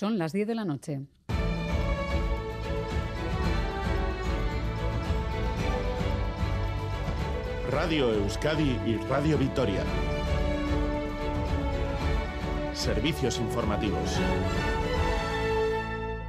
Son 0.00 0.16
las 0.16 0.32
10 0.32 0.48
de 0.48 0.54
la 0.54 0.64
noche. 0.64 1.02
Radio 7.70 8.10
Euskadi 8.14 8.78
y 8.86 8.96
Radio 9.10 9.36
Vitoria. 9.36 9.82
Servicios 12.72 13.38
informativos. 13.40 14.18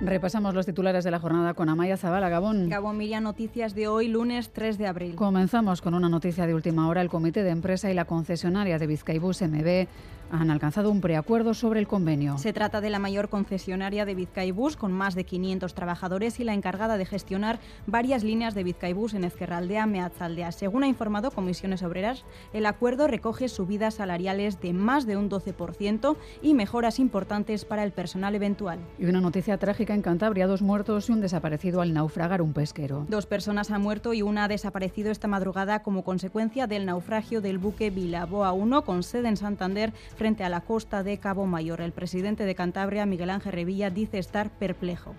Repasamos 0.01 0.53
los 0.53 0.65
titulares 0.65 1.05
de 1.05 1.11
la 1.11 1.19
jornada 1.19 1.53
con 1.53 1.69
Amaya 1.69 1.95
Zabala, 1.95 2.27
Gabón. 2.27 2.67
Gabón 2.67 2.97
Miriam, 2.97 3.23
noticias 3.23 3.73
de 3.73 3.87
hoy, 3.87 4.09
lunes 4.09 4.51
3 4.51 4.79
de 4.79 4.87
abril. 4.87 5.15
Comenzamos 5.15 5.81
con 5.81 5.93
una 5.93 6.09
noticia 6.09 6.45
de 6.45 6.53
última 6.53 6.89
hora. 6.89 7.01
El 7.01 7.07
Comité 7.07 7.41
de 7.41 7.51
Empresa 7.51 7.89
y 7.89 7.93
la 7.93 8.03
concesionaria 8.03 8.79
de 8.79 8.87
Vizcaibus 8.87 9.41
MB 9.43 9.87
han 10.31 10.49
alcanzado 10.49 10.89
un 10.89 11.01
preacuerdo 11.01 11.53
sobre 11.53 11.79
el 11.79 11.87
convenio. 11.87 12.37
Se 12.37 12.53
trata 12.53 12.81
de 12.81 12.89
la 12.89 12.99
mayor 12.99 13.29
concesionaria 13.29 14.05
de 14.05 14.15
Vizcaibus, 14.15 14.77
con 14.77 14.91
más 14.91 15.15
de 15.15 15.25
500 15.25 15.73
trabajadores 15.73 16.39
y 16.39 16.43
la 16.43 16.53
encargada 16.53 16.97
de 16.97 17.05
gestionar 17.05 17.59
varias 17.85 18.23
líneas 18.23 18.55
de 18.55 18.63
Vizcaibus 18.63 19.13
en 19.13 19.23
Ezquerraldea, 19.23 19.85
Meatzaldea. 19.85 20.51
Según 20.51 20.83
ha 20.83 20.87
informado 20.87 21.31
Comisiones 21.31 21.83
Obreras, 21.83 22.23
el 22.53 22.65
acuerdo 22.65 23.07
recoge 23.07 23.49
subidas 23.49 23.95
salariales 23.95 24.61
de 24.61 24.73
más 24.73 25.05
de 25.05 25.17
un 25.17 25.29
12% 25.29 26.15
y 26.41 26.53
mejoras 26.53 26.99
importantes 26.99 27.65
para 27.65 27.83
el 27.83 27.91
personal 27.91 28.35
eventual. 28.35 28.79
Y 28.97 29.05
una 29.05 29.21
noticia 29.21 29.57
trágica 29.57 29.93
en 29.93 30.01
Cantabria, 30.01 30.47
dos 30.47 30.61
muertos 30.61 31.09
y 31.09 31.11
un 31.11 31.21
desaparecido 31.21 31.81
al 31.81 31.93
naufragar 31.93 32.41
un 32.41 32.53
pesquero. 32.53 33.05
Dos 33.09 33.25
personas 33.25 33.71
han 33.71 33.81
muerto 33.81 34.13
y 34.13 34.21
una 34.21 34.45
ha 34.45 34.47
desaparecido 34.47 35.11
esta 35.11 35.27
madrugada 35.27 35.83
como 35.83 36.03
consecuencia 36.03 36.67
del 36.67 36.85
naufragio 36.85 37.41
del 37.41 37.57
buque 37.57 37.89
Vilaboa 37.89 38.53
1 38.53 38.83
con 38.83 39.03
sede 39.03 39.27
en 39.27 39.37
Santander 39.37 39.93
frente 40.21 40.43
a 40.43 40.49
la 40.49 40.61
costa 40.61 41.01
de 41.01 41.17
Cabo 41.17 41.47
Mayor. 41.47 41.81
El 41.81 41.93
presidente 41.93 42.45
de 42.45 42.53
Cantabria, 42.53 43.07
Miguel 43.07 43.31
Ángel 43.31 43.53
Revilla, 43.53 43.89
dice 43.89 44.19
estar 44.19 44.51
perplejo. 44.51 45.15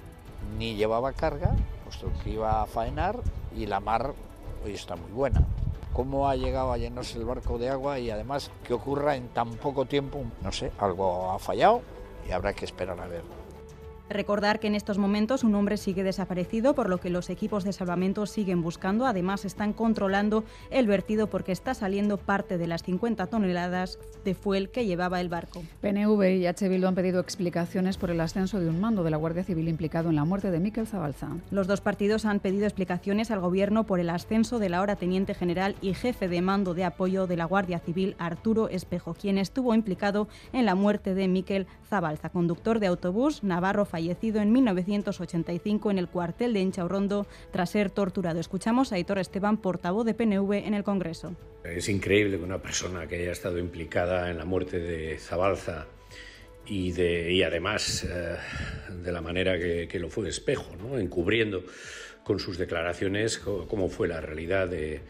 Ni 0.56 0.76
llevaba 0.76 1.12
carga, 1.12 1.56
puesto 1.82 2.12
que 2.22 2.30
iba 2.30 2.62
a 2.62 2.66
faenar 2.66 3.18
y 3.52 3.66
la 3.66 3.80
mar 3.80 4.14
hoy 4.64 4.74
está 4.74 4.94
muy 4.94 5.10
buena. 5.10 5.44
¿Cómo 5.92 6.28
ha 6.28 6.36
llegado 6.36 6.70
a 6.70 6.78
llenarse 6.78 7.18
el 7.18 7.24
barco 7.24 7.58
de 7.58 7.68
agua 7.68 7.98
y 7.98 8.10
además 8.10 8.52
que 8.62 8.74
ocurra 8.74 9.16
en 9.16 9.26
tan 9.26 9.50
poco 9.54 9.86
tiempo? 9.86 10.22
No 10.40 10.52
sé, 10.52 10.70
algo 10.78 11.32
ha 11.32 11.40
fallado 11.40 11.82
y 12.28 12.30
habrá 12.30 12.52
que 12.52 12.64
esperar 12.64 13.00
a 13.00 13.08
ver. 13.08 13.41
Recordar 14.12 14.60
que 14.60 14.66
en 14.66 14.74
estos 14.74 14.98
momentos 14.98 15.42
un 15.42 15.54
hombre 15.54 15.78
sigue 15.78 16.02
desaparecido, 16.02 16.74
por 16.74 16.90
lo 16.90 16.98
que 16.98 17.08
los 17.08 17.30
equipos 17.30 17.64
de 17.64 17.72
salvamento 17.72 18.26
siguen 18.26 18.62
buscando. 18.62 19.06
Además, 19.06 19.46
están 19.46 19.72
controlando 19.72 20.44
el 20.70 20.86
vertido 20.86 21.28
porque 21.28 21.52
está 21.52 21.72
saliendo 21.72 22.18
parte 22.18 22.58
de 22.58 22.66
las 22.66 22.82
50 22.82 23.26
toneladas 23.28 23.98
de 24.24 24.34
fuel 24.34 24.68
que 24.70 24.84
llevaba 24.84 25.20
el 25.20 25.30
barco. 25.30 25.62
PNV 25.80 26.36
y 26.36 26.46
H. 26.46 26.68
Bildu 26.68 26.86
han 26.86 26.94
pedido 26.94 27.20
explicaciones 27.20 27.96
por 27.96 28.10
el 28.10 28.20
ascenso 28.20 28.60
de 28.60 28.68
un 28.68 28.80
mando 28.80 29.02
de 29.02 29.10
la 29.10 29.16
Guardia 29.16 29.44
Civil 29.44 29.66
implicado 29.68 30.10
en 30.10 30.16
la 30.16 30.24
muerte 30.24 30.50
de 30.50 30.60
Miquel 30.60 30.86
Zabalza. 30.86 31.28
Los 31.50 31.66
dos 31.66 31.80
partidos 31.80 32.26
han 32.26 32.40
pedido 32.40 32.66
explicaciones 32.66 33.30
al 33.30 33.40
Gobierno 33.40 33.84
por 33.84 33.98
el 33.98 34.10
ascenso 34.10 34.58
de 34.58 34.68
la 34.68 34.78
ahora 34.78 34.96
teniente 34.96 35.34
general 35.34 35.74
y 35.80 35.94
jefe 35.94 36.28
de 36.28 36.42
mando 36.42 36.74
de 36.74 36.84
apoyo 36.84 37.26
de 37.26 37.36
la 37.36 37.46
Guardia 37.46 37.78
Civil, 37.78 38.14
Arturo 38.18 38.68
Espejo, 38.68 39.14
quien 39.14 39.38
estuvo 39.38 39.74
implicado 39.74 40.28
en 40.52 40.66
la 40.66 40.74
muerte 40.74 41.14
de 41.14 41.28
Miquel 41.28 41.66
Zabalza, 41.88 42.28
conductor 42.28 42.78
de 42.78 42.88
autobús 42.88 43.42
navarro 43.42 43.84
fallecido 43.84 44.01
en 44.10 44.52
1985 44.52 45.90
en 45.90 45.98
el 45.98 46.08
cuartel 46.08 46.52
de 46.52 46.60
Inchaurrondo 46.60 47.26
tras 47.50 47.70
ser 47.70 47.90
torturado. 47.90 48.40
Escuchamos 48.40 48.92
a 48.92 48.96
Aitor 48.96 49.18
Esteban, 49.18 49.56
portavoz 49.56 50.04
de 50.04 50.14
PNV 50.14 50.52
en 50.66 50.74
el 50.74 50.82
Congreso. 50.82 51.34
Es 51.64 51.88
increíble 51.88 52.38
que 52.38 52.44
una 52.44 52.60
persona 52.60 53.06
que 53.06 53.16
haya 53.16 53.32
estado 53.32 53.58
implicada 53.58 54.30
en 54.30 54.38
la 54.38 54.44
muerte 54.44 54.78
de 54.78 55.18
Zabalza 55.18 55.86
y, 56.66 56.92
de, 56.92 57.32
y 57.32 57.42
además 57.42 58.04
eh, 58.04 58.36
de 59.02 59.12
la 59.12 59.20
manera 59.20 59.58
que, 59.58 59.86
que, 59.88 59.98
lo 59.98 60.08
fue 60.08 60.28
Espejo, 60.28 60.76
¿no? 60.76 60.98
encubriendo 60.98 61.64
con 62.24 62.38
sus 62.38 62.58
declaraciones 62.58 63.38
cómo 63.38 63.88
fue 63.88 64.08
la 64.08 64.20
realidad 64.20 64.68
de, 64.68 65.00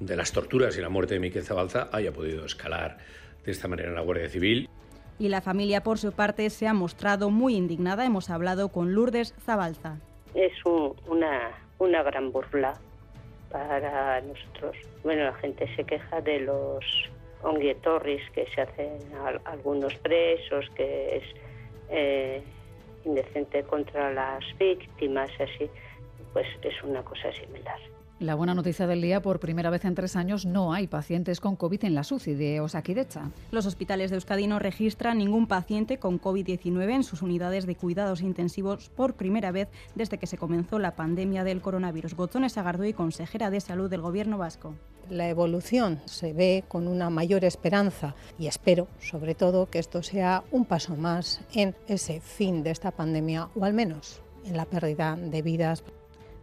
de 0.00 0.16
las 0.16 0.32
torturas 0.32 0.76
y 0.76 0.80
la 0.80 0.88
muerte 0.88 1.14
de 1.14 1.20
Miquel 1.20 1.44
Zabalza, 1.44 1.88
haya 1.92 2.12
podido 2.12 2.44
escalar 2.44 2.98
de 3.44 3.52
esta 3.52 3.68
manera 3.68 3.90
en 3.90 3.94
la 3.94 4.00
Guardia 4.00 4.28
Civil 4.28 4.65
y 5.18 5.28
la 5.28 5.40
familia, 5.40 5.82
por 5.82 5.98
su 5.98 6.12
parte, 6.12 6.50
se 6.50 6.66
ha 6.66 6.74
mostrado 6.74 7.30
muy 7.30 7.56
indignada. 7.56 8.04
Hemos 8.04 8.30
hablado 8.30 8.68
con 8.68 8.94
Lourdes 8.94 9.34
Zabalza. 9.44 9.98
Es 10.34 10.52
un, 10.64 10.94
una, 11.06 11.50
una 11.78 12.02
gran 12.02 12.32
burla 12.32 12.78
para 13.50 14.20
nosotros. 14.20 14.76
Bueno, 15.02 15.24
la 15.24 15.34
gente 15.34 15.74
se 15.76 15.84
queja 15.84 16.20
de 16.20 16.40
los 16.40 16.84
onguietorris 17.42 18.22
que 18.30 18.46
se 18.54 18.60
hacen 18.60 18.98
a, 19.14 19.50
algunos 19.50 19.94
presos, 19.96 20.68
que 20.74 21.16
es 21.16 21.24
eh, 21.90 22.42
indecente 23.04 23.62
contra 23.62 24.12
las 24.12 24.44
víctimas, 24.58 25.30
así. 25.40 25.70
Pues 26.32 26.46
es 26.62 26.82
una 26.82 27.02
cosa 27.02 27.32
similar. 27.32 27.78
La 28.18 28.34
buena 28.34 28.54
noticia 28.54 28.86
del 28.86 29.02
día, 29.02 29.20
por 29.20 29.40
primera 29.40 29.68
vez 29.68 29.84
en 29.84 29.94
tres 29.94 30.16
años 30.16 30.46
no 30.46 30.72
hay 30.72 30.86
pacientes 30.86 31.38
con 31.38 31.54
COVID 31.54 31.84
en 31.84 31.94
la 31.94 32.02
SUCI 32.02 32.32
de 32.32 32.60
Osakidecha. 32.60 33.30
Los 33.50 33.66
hospitales 33.66 34.08
de 34.08 34.16
Euskadi 34.16 34.46
no 34.46 34.58
registran 34.58 35.18
ningún 35.18 35.46
paciente 35.46 35.98
con 35.98 36.18
COVID-19 36.18 36.94
en 36.94 37.04
sus 37.04 37.20
unidades 37.20 37.66
de 37.66 37.74
cuidados 37.74 38.22
intensivos 38.22 38.88
por 38.88 39.16
primera 39.16 39.52
vez 39.52 39.68
desde 39.94 40.16
que 40.16 40.26
se 40.26 40.38
comenzó 40.38 40.78
la 40.78 40.96
pandemia 40.96 41.44
del 41.44 41.60
coronavirus. 41.60 42.14
Gozones 42.14 42.56
Agardoy, 42.56 42.94
consejera 42.94 43.50
de 43.50 43.60
Salud 43.60 43.90
del 43.90 44.00
Gobierno 44.00 44.38
vasco. 44.38 44.74
La 45.10 45.28
evolución 45.28 46.00
se 46.06 46.32
ve 46.32 46.64
con 46.66 46.88
una 46.88 47.10
mayor 47.10 47.44
esperanza 47.44 48.14
y 48.38 48.46
espero, 48.46 48.88
sobre 48.98 49.34
todo, 49.34 49.66
que 49.68 49.78
esto 49.78 50.02
sea 50.02 50.42
un 50.50 50.64
paso 50.64 50.96
más 50.96 51.42
en 51.52 51.76
ese 51.86 52.22
fin 52.22 52.62
de 52.62 52.70
esta 52.70 52.92
pandemia 52.92 53.50
o 53.54 53.66
al 53.66 53.74
menos 53.74 54.22
en 54.46 54.56
la 54.56 54.64
pérdida 54.64 55.16
de 55.16 55.42
vidas. 55.42 55.84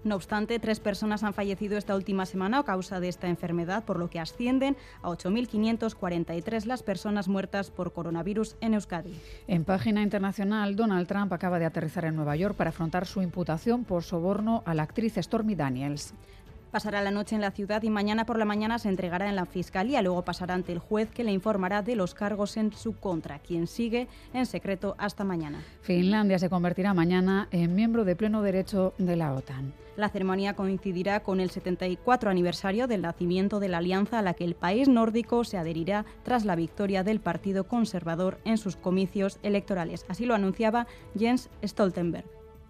No 0.03 0.15
obstante, 0.15 0.59
tres 0.59 0.81
personas 0.81 1.23
han 1.23 1.33
fallecido 1.33 1.77
esta 1.77 1.95
última 1.95 2.25
semana 2.25 2.59
a 2.59 2.63
causa 2.63 2.99
de 2.99 3.07
esta 3.07 3.29
enfermedad, 3.29 3.85
por 3.85 3.97
lo 3.97 4.09
que 4.09 4.19
ascienden 4.19 4.75
a 5.01 5.09
8.543 5.09 6.65
las 6.65 6.83
personas 6.83 7.29
muertas 7.29 7.71
por 7.71 7.93
coronavirus 7.93 8.57
en 8.59 8.73
Euskadi. 8.73 9.13
En 9.47 9.63
página 9.63 10.01
internacional, 10.01 10.75
Donald 10.75 11.07
Trump 11.07 11.31
acaba 11.31 11.57
de 11.57 11.65
aterrizar 11.65 12.03
en 12.05 12.15
Nueva 12.15 12.35
York 12.35 12.55
para 12.55 12.71
afrontar 12.71 13.05
su 13.05 13.21
imputación 13.21 13.85
por 13.85 14.03
soborno 14.03 14.61
a 14.65 14.73
la 14.73 14.83
actriz 14.83 15.15
Stormy 15.15 15.55
Daniels. 15.55 16.13
Pasará 16.73 17.03
la 17.03 17.11
noche 17.11 17.35
en 17.35 17.41
la 17.41 17.51
ciudad 17.51 17.83
y 17.83 17.91
mañana 17.91 18.25
por 18.25 18.39
la 18.39 18.45
mañana 18.45 18.79
se 18.79 18.89
entregará 18.89 19.29
en 19.29 19.35
la 19.35 19.45
Fiscalía. 19.45 20.01
Luego 20.01 20.25
pasará 20.25 20.55
ante 20.55 20.71
el 20.71 20.79
juez 20.79 21.07
que 21.11 21.23
le 21.23 21.31
informará 21.31 21.83
de 21.83 21.95
los 21.95 22.15
cargos 22.15 22.57
en 22.57 22.73
su 22.73 22.93
contra, 22.93 23.37
quien 23.37 23.67
sigue 23.67 24.07
en 24.33 24.47
secreto 24.47 24.95
hasta 24.97 25.23
mañana. 25.23 25.63
Finlandia 25.83 26.39
se 26.39 26.49
convertirá 26.49 26.95
mañana 26.95 27.47
en 27.51 27.75
miembro 27.75 28.05
de 28.05 28.15
pleno 28.15 28.41
derecho 28.41 28.95
de 28.97 29.15
la 29.15 29.35
OTAN. 29.35 29.71
La 29.97 30.09
ceremonia 30.09 30.55
coincidirá 30.55 31.19
con 31.19 31.39
el 31.39 31.51
74 31.51 32.31
aniversario 32.31 32.87
del 32.87 33.03
nacimiento 33.03 33.59
de 33.59 33.69
la 33.69 33.77
alianza 33.77 34.17
a 34.17 34.23
la 34.23 34.33
que 34.33 34.43
el 34.43 34.55
país 34.55 34.87
nórdico 34.87 35.43
se 35.43 35.59
adherirá 35.59 36.05
tras 36.23 36.43
la 36.43 36.55
victoria 36.55 37.03
del 37.03 37.19
Partido 37.19 37.65
Conservador 37.65 38.39
en 38.45 38.57
sus 38.57 38.77
comicios 38.77 39.37
electorales. 39.43 40.07
Así 40.07 40.25
lo 40.25 40.33
anunciaba 40.33 40.87
Jens 41.15 41.51
Stoltenberg. 41.63 42.25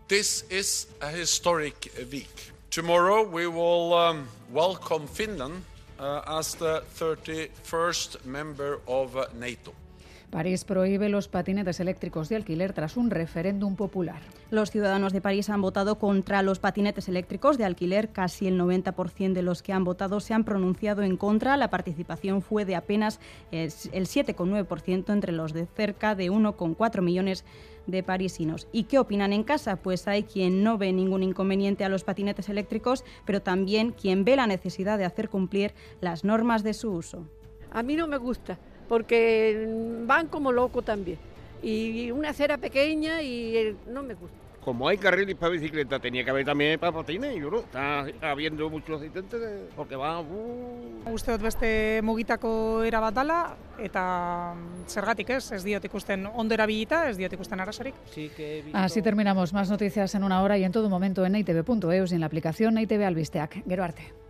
This 0.10 0.46
is 0.52 0.90
a 1.00 1.18
historic 1.18 1.90
week. 2.12 2.54
Tomorrow 2.74 3.22
we 3.22 3.46
will 3.46 3.94
um, 3.94 4.28
welcome 4.52 5.06
Finland 5.06 5.64
uh, 6.00 6.40
as 6.40 6.56
the 6.56 6.84
31st 6.96 8.26
member 8.26 8.80
of 8.88 9.16
uh, 9.16 9.28
NATO. 9.40 9.76
París 10.34 10.66
prohíbe 10.66 11.10
los 11.10 11.28
patinetes 11.28 11.80
eléctricos 11.80 12.28
de 12.28 12.36
alquiler 12.36 12.74
tras 12.74 12.98
un 12.98 13.12
referéndum 13.12 13.76
popular. 13.76 14.20
Los 14.50 14.72
ciudadanos 14.72 15.14
de 15.14 15.22
París 15.22 15.48
han 15.52 15.62
votado 15.62 16.00
contra 16.00 16.42
los 16.42 16.58
patinetes 16.58 17.08
eléctricos 17.08 17.60
de 17.60 17.66
alquiler. 17.66 18.10
Casi 18.10 18.48
el 18.48 18.60
90% 18.60 19.34
de 19.34 19.44
los 19.44 19.62
que 19.62 19.74
han 19.74 19.84
votado 19.84 20.20
se 20.20 20.34
han 20.34 20.44
pronunciado 20.44 21.04
en 21.04 21.18
contra. 21.18 21.56
La 21.56 21.70
participación 21.70 22.42
fue 22.42 22.66
de 22.66 22.76
apenas 22.76 23.20
el 23.52 23.70
7,9% 23.70 25.14
entre 25.14 25.34
los 25.34 25.54
de 25.54 25.68
cerca 25.68 26.16
de 26.16 26.32
1,4 26.32 27.02
millones 27.04 27.46
de 27.86 28.02
parisinos. 28.02 28.68
¿Y 28.72 28.86
qué 28.86 28.98
opinan 28.98 29.34
en 29.34 29.44
casa? 29.44 29.76
Pues 29.76 30.08
hay 30.08 30.24
quien 30.24 30.64
no 30.64 30.80
ve 30.80 30.94
ningún 30.94 31.22
inconveniente 31.22 31.86
a 31.86 31.90
los 31.90 32.04
patinetes 32.04 32.50
eléctricos, 32.50 33.06
pero 33.24 33.44
también 33.44 33.92
quien 33.92 34.26
ve 34.26 34.36
la 34.36 34.48
necesidad 34.48 34.98
de 34.98 35.06
hacer 35.06 35.30
cumplir 35.30 35.76
las 36.02 36.24
normas 36.24 36.64
de 36.64 36.74
su 36.74 36.92
uso. 36.92 37.28
A 37.70 37.84
mí 37.84 37.96
no 37.96 38.08
me 38.08 38.18
gusta 38.18 38.58
porque 38.94 39.68
van 40.06 40.28
como 40.28 40.52
locos 40.52 40.86
también. 40.86 41.18
Y 41.64 42.12
una 42.12 42.30
acera 42.30 42.60
pequeña 42.60 43.24
y 43.24 43.58
eh, 43.58 43.76
no 43.88 44.04
me 44.04 44.14
gusta. 44.14 44.38
Como 44.64 44.88
hay 44.88 45.00
carriles 45.00 45.36
para 45.36 45.52
bicicleta, 45.52 45.98
tenía 45.98 46.24
que 46.24 46.30
haber 46.30 46.46
también 46.46 46.80
para 46.80 46.92
patines, 46.92 47.36
y 47.36 47.40
no, 47.40 47.58
está 47.58 48.06
habiendo 48.22 48.70
muchos 48.70 49.02
accidentes 49.02 49.42
porque 49.76 49.96
va... 49.96 50.22
Uh... 50.22 51.10
Uste 51.12 51.32
dut 51.32 51.42
beste 51.42 52.02
mugitako 52.04 52.84
erabat 52.86 53.18
dala, 53.18 53.40
eta 53.82 54.54
zergatik 54.88 55.34
ez, 55.40 55.52
ez 55.58 55.64
diot 55.66 55.84
ikusten 55.90 56.30
ondo 56.30 56.54
erabilita, 56.54 57.10
ez 57.10 57.18
diot 57.18 57.34
ikusten 57.34 57.60
arazorik. 57.66 57.98
Sí 58.14 58.30
que 58.38 58.62
visto... 58.62 58.78
Así 58.78 59.02
terminamos. 59.02 59.54
Más 59.54 59.72
noticias 59.72 60.14
en 60.14 60.24
una 60.24 60.44
hora 60.44 60.60
y 60.60 60.64
en 60.64 60.72
todo 60.72 60.88
momento 60.88 61.26
en 61.26 61.36
itv.eus 61.36 62.12
y 62.12 62.16
en 62.16 62.22
la 62.22 62.28
aplicación 62.28 62.78
ITV 62.78 63.04
Albisteac. 63.04 63.64
Gero 63.68 63.84
arte. 63.84 64.23